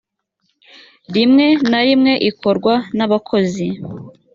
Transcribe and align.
rimwe 1.15 1.45
na 1.69 1.79
rimwe 1.87 2.13
ikorwa 2.29 2.73
n 2.97 2.99
abakozi 3.05 3.67